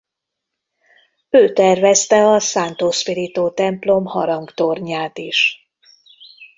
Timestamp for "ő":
1.29-1.53